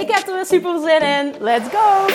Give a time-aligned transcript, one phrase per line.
[0.00, 1.34] Ik heb er weer super zin in.
[1.40, 2.06] Let's go!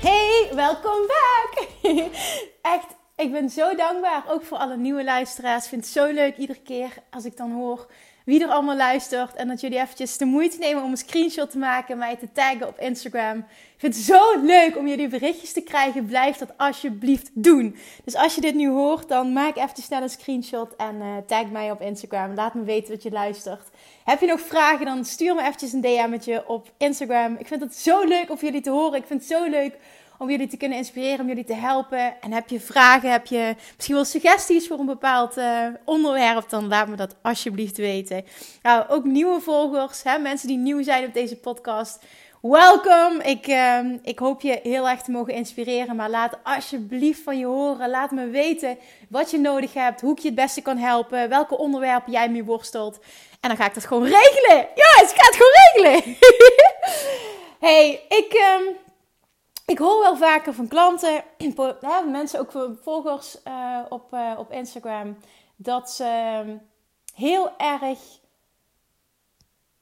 [0.00, 1.68] Hey, welkom back!
[3.24, 5.62] Ik ben zo dankbaar, ook voor alle nieuwe luisteraars.
[5.62, 7.86] Ik vind het zo leuk iedere keer als ik dan hoor
[8.24, 9.34] wie er allemaal luistert.
[9.34, 12.68] En dat jullie eventjes de moeite nemen om een screenshot te maken, mij te taggen
[12.68, 13.38] op Instagram.
[13.38, 16.06] Ik vind het zo leuk om jullie berichtjes te krijgen.
[16.06, 17.76] Blijf dat alsjeblieft doen.
[18.04, 21.50] Dus als je dit nu hoort, dan maak even snel een screenshot en uh, tag
[21.50, 22.34] mij op Instagram.
[22.34, 23.68] Laat me weten dat je luistert.
[24.04, 27.36] Heb je nog vragen, dan stuur me eventjes een DM'tje op Instagram.
[27.38, 28.98] Ik vind het zo leuk om jullie te horen.
[28.98, 29.78] Ik vind het zo leuk
[30.18, 32.20] om jullie te kunnen inspireren, om jullie te helpen.
[32.20, 36.68] En heb je vragen, heb je misschien wel suggesties voor een bepaald uh, onderwerp, dan
[36.68, 38.24] laat me dat alsjeblieft weten.
[38.62, 41.98] Nou, ook nieuwe volgers, hè, mensen die nieuw zijn op deze podcast.
[42.40, 43.20] Welkom!
[43.20, 47.46] Ik, uh, ik hoop je heel erg te mogen inspireren, maar laat alsjeblieft van je
[47.46, 47.90] horen.
[47.90, 51.58] Laat me weten wat je nodig hebt, hoe ik je het beste kan helpen, welke
[51.58, 52.98] onderwerpen jij mee worstelt.
[53.40, 54.56] En dan ga ik dat gewoon regelen.
[54.74, 56.16] Ja, ik ga het gewoon regelen.
[57.68, 58.58] hey, ik...
[58.60, 58.83] Um,
[59.66, 61.24] ik hoor wel vaker van klanten,
[62.10, 65.16] mensen ook volgers uh, op, uh, op Instagram,
[65.56, 66.56] dat ze ehm,
[67.14, 67.98] heel erg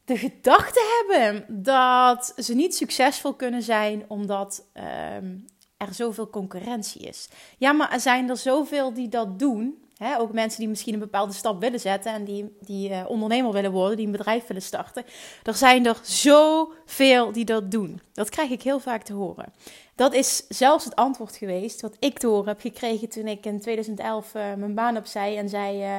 [0.04, 5.44] de gedachte hebben dat ze niet succesvol kunnen zijn omdat um,
[5.76, 7.28] er zoveel concurrentie is.
[7.58, 9.84] Ja, maar er zijn er zoveel die dat doen.
[10.18, 13.72] Ook mensen die misschien een bepaalde stap willen zetten en die, die uh, ondernemer willen
[13.72, 15.04] worden, die een bedrijf willen starten.
[15.42, 18.00] Er zijn er zoveel die dat doen.
[18.12, 19.52] Dat krijg ik heel vaak te horen.
[19.94, 23.60] Dat is zelfs het antwoord geweest wat ik te horen heb gekregen toen ik in
[23.60, 25.98] 2011 uh, eh, mijn baan opzij en zei: uh,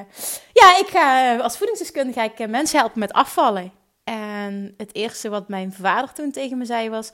[0.54, 3.72] Ja, ik ga als voedingsdeskundige ga ik, mensen helpen met afvallen.
[4.04, 7.12] En het eerste wat mijn vader toen tegen me zei was: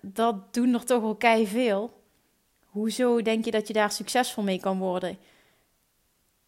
[0.00, 1.99] Dat doen er toch wel kei veel
[2.70, 5.18] hoezo denk je dat je daar succesvol mee kan worden?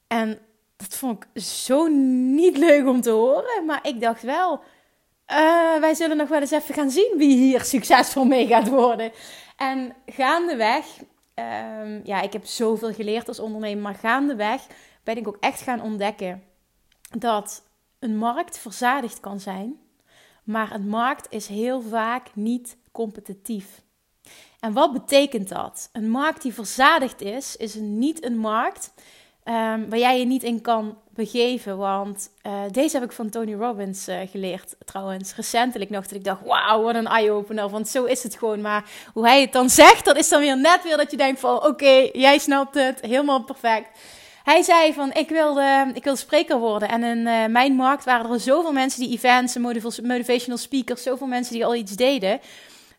[0.07, 0.39] En
[0.77, 1.87] dat vond ik zo
[2.33, 3.65] niet leuk om te horen.
[3.67, 7.65] Maar ik dacht wel, uh, wij zullen nog wel eens even gaan zien wie hier
[7.65, 9.13] succesvol mee gaat worden.
[9.57, 10.85] En gaandeweg,
[11.35, 14.67] um, ja, ik heb zoveel geleerd als ondernemer, maar gaandeweg
[15.05, 16.43] ben ik ook echt gaan ontdekken
[17.19, 17.63] dat
[17.99, 19.81] een markt verzadigd kan zijn.
[20.45, 23.83] Maar een markt is heel vaak niet competitief.
[24.63, 25.89] En wat betekent dat?
[25.93, 28.93] Een markt die verzadigd is, is niet een markt
[29.45, 31.77] um, waar jij je niet in kan begeven.
[31.77, 36.03] Want uh, deze heb ik van Tony Robbins uh, geleerd, trouwens, recentelijk nog.
[36.03, 37.69] Dat ik dacht, wauw, wat een eye-opener.
[37.69, 38.61] Want zo is het gewoon.
[38.61, 41.41] Maar hoe hij het dan zegt, dat is dan weer net weer dat je denkt
[41.41, 41.67] van...
[41.67, 43.99] Oké, jij snapt het, helemaal perfect.
[44.43, 46.89] Hij zei van, ik wilde, ik wilde spreker worden.
[46.89, 49.61] En in uh, mijn markt waren er zoveel mensen die events en
[50.03, 51.03] motivational speakers...
[51.03, 52.41] zoveel mensen die al iets deden...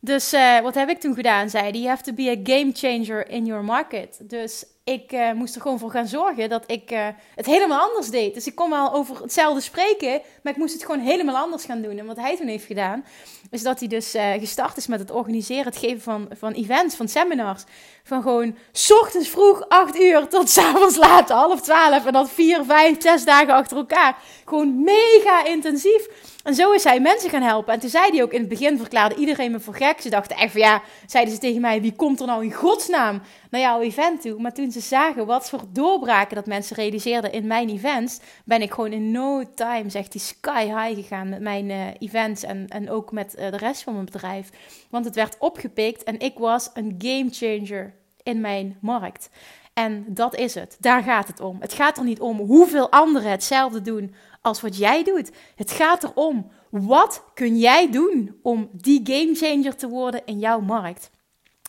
[0.06, 1.50] Dus uh, wat heb ik toen gedaan?
[1.50, 4.20] Zei hij, you have to be a game changer in your market.
[4.24, 8.10] Dus ik uh, moest er gewoon voor gaan zorgen dat ik uh, het helemaal anders
[8.10, 8.34] deed.
[8.34, 11.82] Dus ik kon wel over hetzelfde spreken, maar ik moest het gewoon helemaal anders gaan
[11.82, 11.98] doen.
[11.98, 13.06] En wat hij toen heeft gedaan,
[13.50, 17.08] is dat hij dus gestart is met het organiseren, het geven van, van events, van
[17.08, 17.64] seminars.
[18.06, 22.06] Van gewoon s ochtends vroeg 8 uur tot s avonds laat, half 12.
[22.06, 24.18] En dat vier, vijf, zes dagen achter elkaar.
[24.46, 26.08] Gewoon mega intensief.
[26.44, 27.74] En zo is hij mensen gaan helpen.
[27.74, 30.02] En toen zei hij ook in het begin, verklaarde iedereen me voor gek.
[30.02, 33.22] Ze dachten echt van ja, zeiden ze tegen mij, wie komt er nou in godsnaam
[33.50, 34.42] naar jouw event toe?
[34.42, 38.74] Maar toen ze zagen wat voor doorbraken dat mensen realiseerden in mijn events, ben ik
[38.74, 42.90] gewoon in no time, zegt hij, sky high gegaan met mijn uh, events en, en
[42.90, 44.50] ook met uh, de rest van mijn bedrijf.
[44.90, 47.93] Want het werd opgepikt en ik was een game changer
[48.24, 49.30] in mijn markt.
[49.74, 50.78] En dat is het.
[50.80, 51.58] Daar gaat het om.
[51.60, 55.32] Het gaat er niet om hoeveel anderen hetzelfde doen als wat jij doet.
[55.56, 61.10] Het gaat erom, wat kun jij doen om die gamechanger te worden in jouw markt?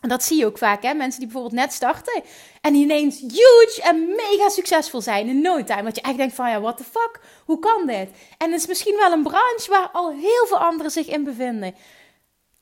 [0.01, 0.95] En dat zie je ook vaak, hè?
[0.95, 2.23] Mensen die bijvoorbeeld net starten
[2.61, 5.83] en ineens huge en mega succesvol zijn in no time.
[5.83, 7.21] Dat je echt denkt van, ja, what the fuck?
[7.45, 8.09] Hoe kan dit?
[8.39, 11.75] En het is misschien wel een branche waar al heel veel anderen zich in bevinden.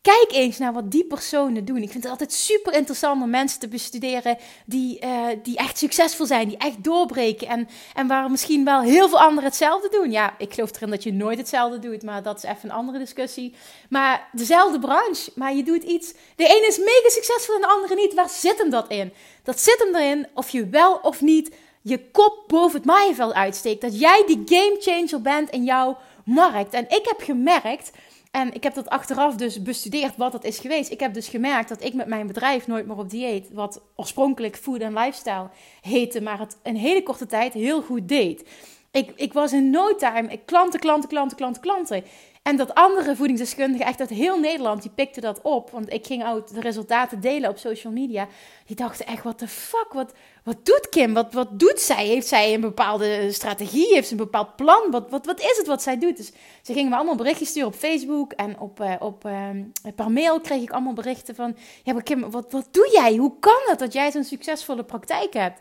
[0.02, 1.82] Kijk eens naar wat die personen doen.
[1.82, 6.26] Ik vind het altijd super interessant om mensen te bestuderen die, uh, die echt succesvol
[6.26, 7.48] zijn, die echt doorbreken.
[7.48, 10.10] En, en waar misschien wel heel veel anderen hetzelfde doen.
[10.10, 12.98] Ja, ik geloof erin dat je nooit hetzelfde doet, maar dat is even een andere
[12.98, 13.54] discussie.
[13.88, 16.12] Maar dezelfde branche, maar je doet iets.
[16.36, 18.14] De ene is mega succesvol en de andere niet.
[18.14, 19.12] Waar zit hem dat in?
[19.42, 23.80] Dat zit hem erin of je wel of niet je kop boven het maaiveld uitsteekt.
[23.80, 26.74] Dat jij die game changer bent in jouw markt.
[26.74, 27.90] En ik heb gemerkt
[28.32, 30.90] en ik heb dat achteraf dus bestudeerd wat dat is geweest.
[30.90, 34.56] Ik heb dus gemerkt dat ik met mijn bedrijf nooit meer op dieet, wat oorspronkelijk
[34.56, 35.50] food and lifestyle
[35.80, 38.48] heette, maar het een hele korte tijd heel goed deed.
[38.90, 42.04] Ik, ik was in no time ik, klanten, klanten, klanten, klanten, klanten.
[42.42, 45.70] En dat andere voedingsdeskundigen, echt uit heel Nederland, die pikten dat op.
[45.70, 48.28] Want ik ging ook de resultaten delen op social media.
[48.66, 50.12] Die dachten echt, wat de fuck, wat,
[50.44, 51.14] wat doet Kim?
[51.14, 52.06] Wat, wat doet zij?
[52.06, 53.94] Heeft zij een bepaalde strategie?
[53.94, 54.90] Heeft ze een bepaald plan?
[54.90, 56.16] Wat, wat, wat is het wat zij doet?
[56.16, 58.32] Dus ze gingen me allemaal berichtjes sturen op Facebook.
[58.32, 61.56] En op, uh, op, uh, per mail kreeg ik allemaal berichten van...
[61.82, 63.16] Ja, maar Kim, wat, wat doe jij?
[63.16, 65.60] Hoe kan het dat jij zo'n succesvolle praktijk hebt?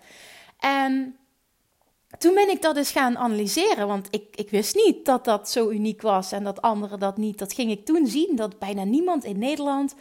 [0.60, 1.16] En
[2.18, 5.70] toen ben ik dat dus gaan analyseren, want ik, ik wist niet dat dat zo
[5.70, 7.38] uniek was en dat anderen dat niet.
[7.38, 9.96] Dat ging ik toen zien, dat bijna niemand in Nederland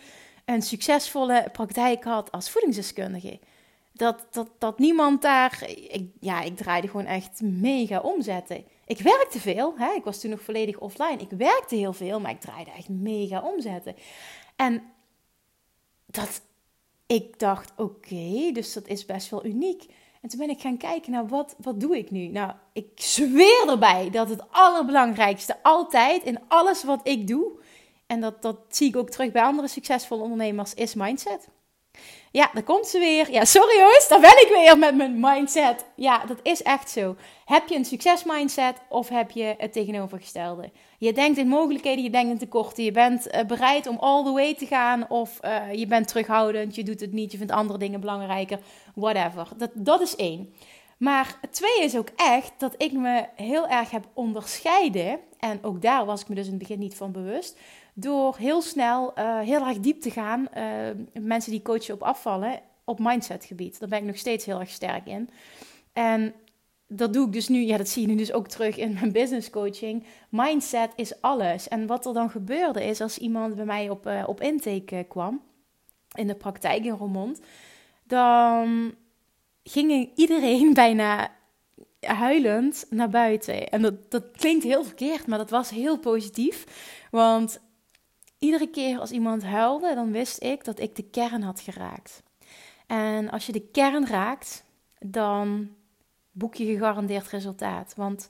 [0.45, 3.39] een succesvolle praktijk had als voedingsdeskundige.
[3.93, 8.65] Dat, dat, dat niemand daar, ik, ja, ik draaide gewoon echt mega omzetten.
[8.87, 9.93] Ik werkte veel, hè?
[9.93, 11.17] ik was toen nog volledig offline.
[11.19, 13.95] Ik werkte heel veel, maar ik draaide echt mega omzetten.
[14.57, 14.83] En
[16.07, 16.43] dat,
[17.07, 19.87] ik dacht, oké, dus dat is best wel uniek.
[20.21, 22.27] En toen ben ik gaan kijken naar wat, wat doe ik nu?
[22.27, 27.51] Nou, ik zweer erbij dat het allerbelangrijkste altijd in alles wat ik doe,
[28.07, 31.49] en dat, dat zie ik ook terug bij andere succesvolle ondernemers, is mindset.
[32.33, 33.31] Ja, daar komt ze weer.
[33.31, 35.85] Ja, sorry hoor, daar ben ik weer met mijn mindset.
[35.95, 37.17] Ja, dat is echt zo.
[37.45, 40.71] Heb je een succesmindset of heb je het tegenovergestelde?
[40.99, 42.85] Je denkt in mogelijkheden, je denkt in tekorten.
[42.85, 46.75] Je bent uh, bereid om all the way te gaan of uh, je bent terughoudend,
[46.75, 48.59] je doet het niet, je vindt andere dingen belangrijker,
[48.95, 49.49] whatever.
[49.57, 50.55] Dat, dat is één.
[50.99, 55.21] Maar twee is ook echt dat ik me heel erg heb onderscheiden.
[55.39, 57.59] En ook daar was ik me dus in het begin niet van bewust
[57.95, 60.49] door heel snel uh, heel erg diep te gaan.
[60.57, 63.79] Uh, mensen die coachen op afvallen op mindsetgebied.
[63.81, 65.31] Daar ben ik nog steeds heel erg sterk in.
[65.93, 66.35] En
[66.87, 69.13] dat doe ik dus nu, ja, dat zie je nu dus ook terug in mijn
[69.13, 70.05] business coaching.
[70.29, 71.69] Mindset is alles.
[71.69, 75.43] En wat er dan gebeurde is als iemand bij mij op, uh, op intake kwam,
[76.15, 77.41] in de praktijk in Roermond,
[78.05, 78.95] dan
[79.63, 81.31] ging iedereen bijna
[82.01, 83.69] huilend naar buiten.
[83.69, 86.65] En dat, dat klinkt heel verkeerd, maar dat was heel positief.
[87.11, 87.61] Want
[88.41, 92.23] iedere keer als iemand huilde, dan wist ik dat ik de kern had geraakt.
[92.87, 94.65] En als je de kern raakt,
[94.99, 95.71] dan
[96.31, 97.95] boek je gegarandeerd resultaat.
[97.97, 98.29] Want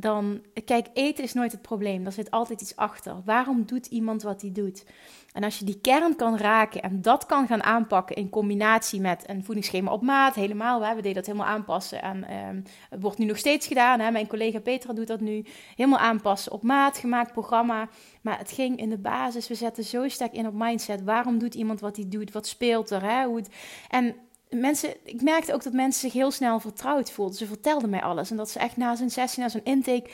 [0.00, 2.06] dan, kijk, eten is nooit het probleem.
[2.06, 3.16] Er zit altijd iets achter.
[3.24, 4.84] Waarom doet iemand wat hij doet?
[5.32, 9.28] En als je die kern kan raken en dat kan gaan aanpakken in combinatie met
[9.28, 12.02] een voedingsschema op maat, helemaal, we deden dat helemaal aanpassen.
[12.02, 14.00] En um, het wordt nu nog steeds gedaan.
[14.00, 14.10] Hè?
[14.10, 15.44] Mijn collega Petra doet dat nu.
[15.74, 17.88] Helemaal aanpassen op maat, gemaakt programma.
[18.22, 21.02] Maar het ging in de basis, we zetten zo sterk in op mindset.
[21.02, 22.32] Waarom doet iemand wat hij doet?
[22.32, 23.02] Wat speelt er?
[23.02, 23.24] Hè?
[23.24, 23.48] Hoe het,
[23.88, 24.14] en
[24.50, 27.36] mensen, ik merkte ook dat mensen zich heel snel vertrouwd voelden.
[27.36, 28.30] Ze vertelden mij alles.
[28.30, 30.10] En dat ze echt na zo'n sessie, na zo'n intake.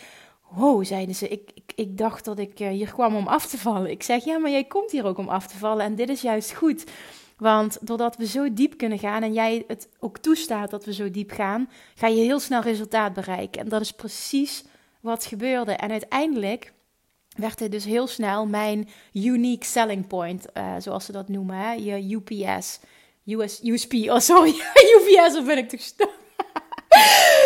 [0.49, 1.29] Wow, zeiden ze.
[1.29, 3.91] Ik, ik, ik dacht dat ik eh, hier kwam om af te vallen.
[3.91, 5.85] Ik zeg ja, maar jij komt hier ook om af te vallen.
[5.85, 6.85] En dit is juist goed.
[7.37, 11.11] Want doordat we zo diep kunnen gaan en jij het ook toestaat dat we zo
[11.11, 13.61] diep gaan, ga je heel snel resultaat bereiken.
[13.61, 14.65] En dat is precies
[15.01, 15.73] wat gebeurde.
[15.73, 16.73] En uiteindelijk
[17.37, 21.73] werd dit dus heel snel mijn unique selling point, uh, zoals ze dat noemen, hè?
[21.73, 22.81] je UPS.
[23.27, 24.51] US, USP, oh sorry,
[24.97, 26.09] UPS, of ben ik toch stom?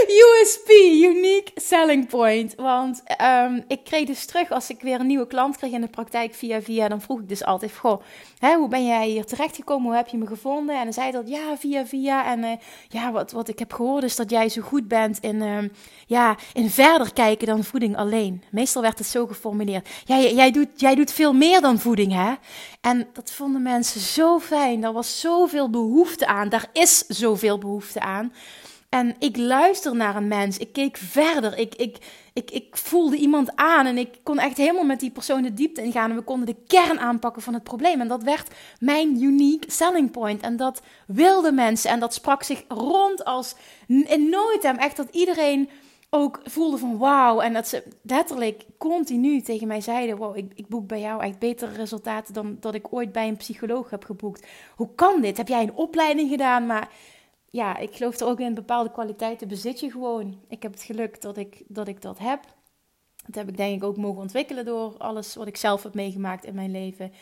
[0.08, 0.68] USP,
[1.02, 2.54] Unique Selling Point.
[2.54, 5.88] Want um, ik kreeg dus terug als ik weer een nieuwe klant kreeg in de
[5.88, 6.88] praktijk via via.
[6.88, 8.02] Dan vroeg ik dus altijd: Goh,
[8.40, 9.86] hoe ben jij hier terechtgekomen?
[9.86, 10.76] Hoe heb je me gevonden?
[10.76, 12.26] En dan zei dat ja, via via.
[12.26, 12.52] En uh,
[12.88, 15.58] ja, wat, wat ik heb gehoord is dat jij zo goed bent in, uh,
[16.06, 18.42] ja, in verder kijken dan voeding alleen.
[18.50, 19.88] Meestal werd het zo geformuleerd.
[20.04, 22.34] Jij, jij, doet, jij doet veel meer dan voeding, hè?
[22.80, 24.80] En dat vonden mensen zo fijn.
[24.80, 26.48] Daar was zoveel behoefte aan.
[26.48, 28.32] Daar is zoveel behoefte aan.
[28.88, 30.58] En ik luister naar een mens.
[30.58, 31.58] Ik keek verder.
[31.58, 31.96] Ik, ik,
[32.32, 33.86] ik, ik voelde iemand aan.
[33.86, 36.10] En ik kon echt helemaal met die persoon de diepte ingaan.
[36.10, 38.00] En we konden de kern aanpakken van het probleem.
[38.00, 40.42] En dat werd mijn unique selling point.
[40.42, 41.90] En dat wilden mensen.
[41.90, 43.54] En dat sprak zich rond als
[43.86, 44.76] in nooit hem.
[44.76, 45.68] Echt dat iedereen
[46.10, 47.40] ook voelde van wauw.
[47.40, 51.38] En dat ze letterlijk continu tegen mij zeiden: Wow, ik, ik boek bij jou echt
[51.38, 54.46] betere resultaten dan dat ik ooit bij een psycholoog heb geboekt.
[54.76, 55.36] Hoe kan dit?
[55.36, 56.66] Heb jij een opleiding gedaan?
[56.66, 56.88] Maar
[57.50, 60.40] ja, ik geloof er ook in bepaalde kwaliteiten bezit je gewoon.
[60.48, 62.40] Ik heb het geluk dat ik dat, ik dat heb.
[63.26, 66.44] Dat heb ik denk ik ook mogen ontwikkelen door alles wat ik zelf heb meegemaakt
[66.44, 67.12] in mijn leven.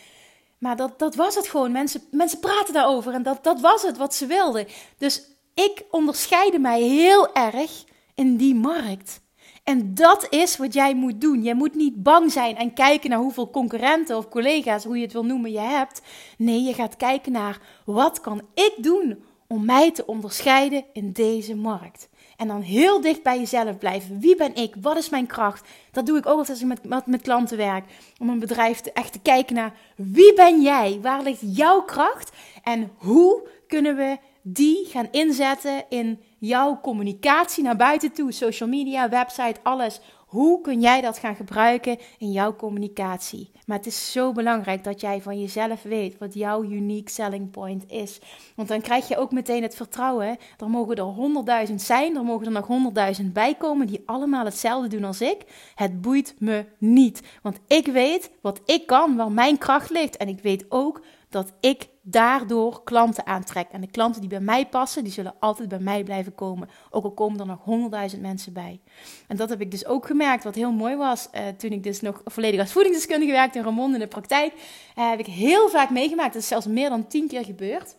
[0.59, 1.73] Maar dat, dat was het gewoon.
[1.73, 4.67] Mensen, mensen praten daarover en dat, dat was het wat ze wilden.
[4.99, 5.23] Dus
[5.55, 9.21] ik onderscheide mij heel erg in die markt.
[9.65, 11.43] En dat is wat jij moet doen.
[11.43, 15.13] Je moet niet bang zijn en kijken naar hoeveel concurrenten of collega's, hoe je het
[15.13, 16.03] wil noemen, je hebt.
[16.39, 21.55] Nee, je gaat kijken naar wat kan ik doen om mij te onderscheiden in deze
[21.55, 22.09] markt.
[22.37, 24.21] En dan heel dicht bij jezelf blijven.
[24.21, 24.75] Wie ben ik?
[24.81, 25.69] Wat is mijn kracht?
[25.93, 27.85] Dat doe ik ook als ik met, met klanten werk.
[28.19, 30.99] Om een bedrijf te, echt te kijken naar wie ben jij?
[31.03, 32.33] Waar ligt jouw kracht?
[32.63, 38.33] En hoe kunnen we die gaan inzetten in jouw communicatie naar buiten toe?
[38.33, 40.01] Social media, website, alles.
[40.37, 43.51] Hoe kun jij dat gaan gebruiken in jouw communicatie?
[43.67, 47.91] Maar het is zo belangrijk dat jij van jezelf weet wat jouw unique selling point
[47.91, 48.21] is.
[48.57, 50.37] Want dan krijg je ook meteen het vertrouwen.
[50.59, 54.89] Er mogen er honderdduizend zijn, er mogen er nog honderdduizend bij komen die allemaal hetzelfde
[54.89, 55.71] doen als ik.
[55.75, 57.23] Het boeit me niet.
[57.43, 60.17] Want ik weet wat ik kan, waar mijn kracht ligt.
[60.17, 63.69] En ik weet ook dat ik daardoor klanten aantrek.
[63.71, 66.69] En de klanten die bij mij passen, die zullen altijd bij mij blijven komen.
[66.91, 68.81] Ook al komen er nog honderdduizend mensen bij.
[69.29, 71.29] En dat heb ik dus ook gemerkt, wat heel mooi was.
[71.35, 75.11] Uh, toen ik dus nog volledig als voedingsdeskundige werkte in Ramon in de praktijk, uh,
[75.11, 76.33] heb ik heel vaak meegemaakt.
[76.33, 77.97] Dat is zelfs meer dan tien keer gebeurd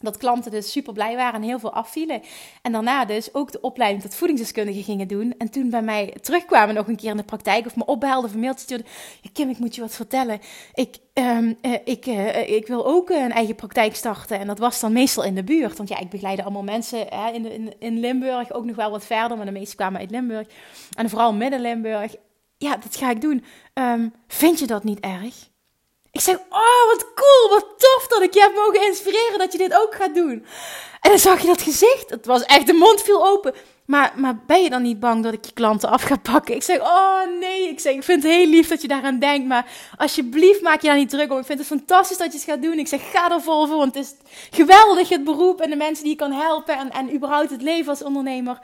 [0.00, 2.22] dat klanten dus super blij waren en heel veel afvielen.
[2.62, 5.34] En daarna dus ook de opleiding tot voedingsdeskundige gingen doen.
[5.38, 8.34] En toen bij mij terugkwamen nog een keer in de praktijk of me opbelden of
[8.34, 8.86] een mailtje stuurden.
[9.32, 10.40] Kim, ik moet je wat vertellen.
[10.74, 14.38] Ik, um, uh, ik, uh, ik wil ook een eigen praktijk starten.
[14.38, 15.76] En dat was dan meestal in de buurt.
[15.76, 18.52] Want ja, ik begeleide allemaal mensen hè, in, in, Limburg.
[18.52, 20.46] Ook nog wel wat verder, maar de meeste kwamen uit Limburg.
[20.96, 22.14] En vooral Midden-Limburg.
[22.58, 23.44] Ja, dat ga ik doen.
[23.74, 25.49] Um, vind je dat niet erg?
[26.12, 29.58] Ik zeg, oh wat cool, wat tof dat ik je heb mogen inspireren dat je
[29.58, 30.46] dit ook gaat doen.
[31.00, 33.54] En dan zag je dat gezicht, het was echt, de mond viel open.
[33.90, 36.54] Maar, maar ben je dan niet bang dat ik je klanten af ga pakken?
[36.54, 39.48] Ik zeg, oh nee, ik zeg, ik vind het heel lief dat je daaraan denkt,
[39.48, 39.66] maar
[39.96, 41.38] alsjeblieft maak je daar niet druk om.
[41.38, 42.78] Ik vind het fantastisch dat je het gaat doen.
[42.78, 44.14] Ik zeg, ga er vol voor, want het is
[44.50, 47.88] geweldig het beroep en de mensen die je kan helpen en, en überhaupt het leven
[47.88, 48.58] als ondernemer.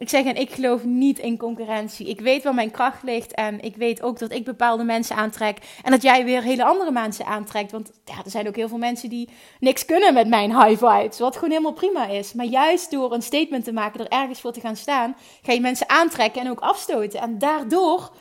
[0.00, 2.08] Ik zeg, en ik geloof niet in concurrentie.
[2.08, 5.58] Ik weet waar mijn kracht ligt en ik weet ook dat ik bepaalde mensen aantrek.
[5.82, 7.72] En dat jij weer hele andere mensen aantrekt.
[7.72, 11.18] Want ja, er zijn ook heel veel mensen die niks kunnen met mijn high vibes.
[11.18, 12.32] Wat gewoon helemaal prima is.
[12.32, 15.60] Maar juist door een statement te maken, er ergens voor te gaan staan, ga je
[15.60, 17.20] mensen aantrekken en ook afstoten.
[17.20, 18.12] En daardoor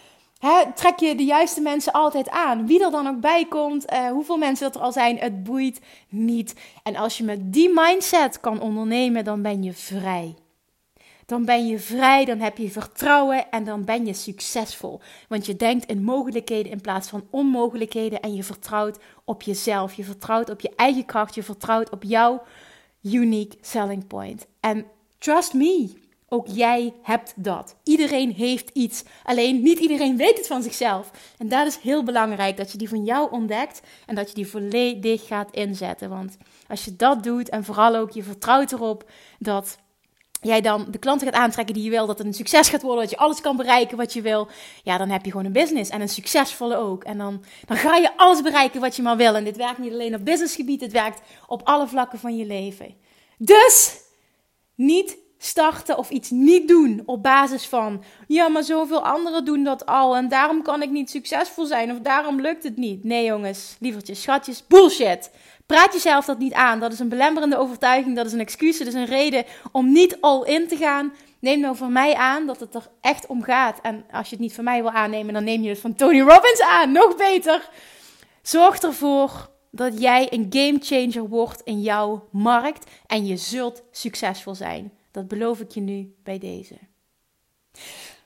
[0.75, 2.67] trek je de juiste mensen altijd aan.
[2.67, 5.81] Wie er dan ook bij komt, uh, hoeveel mensen dat er al zijn, het boeit
[6.09, 6.55] niet.
[6.83, 10.35] En als je met die mindset kan ondernemen, dan ben je vrij
[11.29, 14.99] dan ben je vrij, dan heb je vertrouwen en dan ben je succesvol.
[15.27, 19.93] Want je denkt in mogelijkheden in plaats van onmogelijkheden en je vertrouwt op jezelf.
[19.93, 22.43] Je vertrouwt op je eigen kracht, je vertrouwt op jouw
[23.01, 24.47] unique selling point.
[24.59, 24.85] En
[25.17, 25.93] trust me,
[26.29, 27.75] ook jij hebt dat.
[27.83, 29.03] Iedereen heeft iets.
[29.23, 31.11] Alleen niet iedereen weet het van zichzelf.
[31.37, 34.47] En dat is heel belangrijk dat je die van jou ontdekt en dat je die
[34.47, 36.09] volledig gaat inzetten.
[36.09, 39.09] Want als je dat doet en vooral ook je vertrouwt erop
[39.39, 39.77] dat
[40.41, 43.01] jij dan de klanten gaat aantrekken die je wil, dat het een succes gaat worden,
[43.01, 44.47] dat je alles kan bereiken wat je wil,
[44.83, 47.03] ja, dan heb je gewoon een business en een succesvolle ook.
[47.03, 49.35] En dan, dan ga je alles bereiken wat je maar wil.
[49.35, 52.95] En dit werkt niet alleen op businessgebied, het werkt op alle vlakken van je leven.
[53.37, 54.01] Dus
[54.75, 59.85] niet starten of iets niet doen op basis van, ja, maar zoveel anderen doen dat
[59.85, 63.03] al en daarom kan ik niet succesvol zijn of daarom lukt het niet.
[63.03, 65.31] Nee, jongens, lievertjes, schatjes, bullshit.
[65.65, 66.79] Praat jezelf dat niet aan.
[66.79, 70.17] Dat is een belemmerende overtuiging, dat is een excuus, dat is een reden om niet
[70.21, 71.13] all in te gaan.
[71.39, 73.79] Neem nou van mij aan dat het er echt om gaat.
[73.81, 76.19] En als je het niet van mij wil aannemen, dan neem je het van Tony
[76.19, 76.91] Robbins aan.
[76.91, 77.69] Nog beter.
[78.41, 84.55] Zorg ervoor dat jij een game changer wordt in jouw markt en je zult succesvol
[84.55, 84.98] zijn.
[85.11, 86.75] Dat beloof ik je nu bij deze.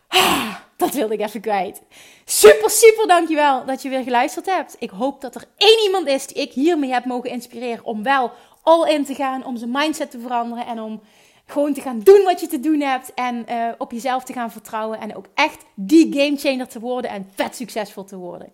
[0.07, 1.81] Ah, dat wilde ik even kwijt.
[2.25, 4.75] Super, super dankjewel dat je weer geluisterd hebt.
[4.79, 8.31] Ik hoop dat er één iemand is die ik hiermee heb mogen inspireren om wel
[8.61, 11.01] all in te gaan, om zijn mindset te veranderen en om
[11.45, 14.51] gewoon te gaan doen wat je te doen hebt en uh, op jezelf te gaan
[14.51, 18.53] vertrouwen en ook echt die game changer te worden en vet succesvol te worden.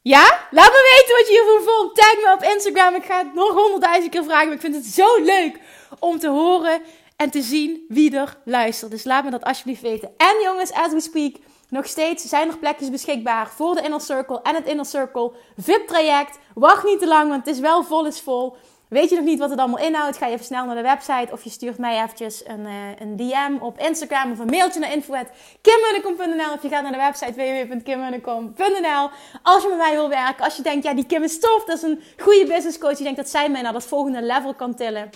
[0.00, 0.46] Ja?
[0.50, 1.96] Laat me weten wat je hiervan vond.
[1.96, 2.94] Tag me op Instagram.
[2.94, 4.46] Ik ga het nog honderdduizend keer vragen.
[4.46, 5.60] Maar ik vind het zo leuk
[5.98, 6.82] om te horen
[7.16, 8.90] en te zien wie er luistert.
[8.90, 10.10] Dus laat me dat alsjeblieft weten.
[10.16, 11.34] En jongens, as we speak,
[11.68, 15.86] nog steeds zijn er plekjes beschikbaar voor de Inner Circle en het Inner Circle VIP
[15.86, 16.38] traject.
[16.54, 18.56] Wacht niet te lang, want het is wel vol is vol.
[18.88, 20.16] Weet je nog niet wat het allemaal inhoudt?
[20.16, 23.16] Ga je even snel naar de website of je stuurt mij eventjes een, uh, een
[23.16, 29.10] DM op Instagram of een mailtje naar info.kimmunnekom.nl of je gaat naar de website www.kimmunnekom.nl
[29.42, 31.76] Als je met mij wil werken, als je denkt, ja die Kim is tof, dat
[31.76, 34.74] is een goede business coach, je denkt dat zij mij naar dat volgende level kan
[34.74, 35.10] tillen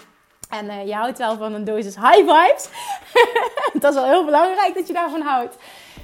[0.48, 2.68] en uh, je houdt wel van een dosis high vibes.
[3.80, 5.56] dat is wel heel belangrijk dat je daarvan houdt.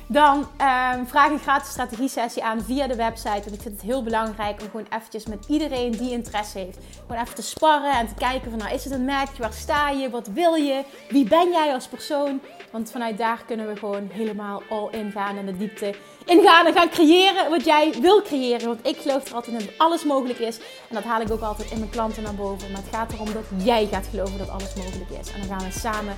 [0.06, 3.42] dan um, vraag een gratis strategie-sessie aan via de website.
[3.42, 7.22] Want ik vind het heel belangrijk om gewoon eventjes met iedereen die interesse heeft, gewoon
[7.22, 9.36] even te sparren en te kijken van, nou, is het een match?
[9.38, 10.10] Waar sta je?
[10.10, 10.84] Wat wil je?
[11.08, 12.40] Wie ben jij als persoon?
[12.74, 16.72] Want vanuit daar kunnen we gewoon helemaal all in gaan en de diepte ingaan en
[16.72, 18.66] gaan creëren wat jij wil creëren.
[18.66, 20.58] Want ik geloof er altijd in dat alles mogelijk is.
[20.58, 22.70] En dat haal ik ook altijd in mijn klanten naar boven.
[22.70, 25.32] Maar het gaat erom dat jij gaat geloven dat alles mogelijk is.
[25.32, 26.16] En dan gaan we samen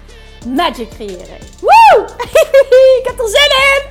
[0.54, 1.38] magic creëren.
[1.60, 2.04] Woe!
[3.00, 3.82] ik heb er zin in!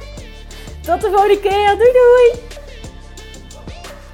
[0.82, 1.78] Tot de volgende keer.
[1.78, 2.65] Doei doei!